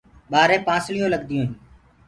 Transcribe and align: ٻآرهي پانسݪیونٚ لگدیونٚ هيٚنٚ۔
ٻآرهي 0.31 0.59
پانسݪیونٚ 0.67 1.13
لگدیونٚ 1.13 1.47
هيٚنٚ۔ 1.47 1.57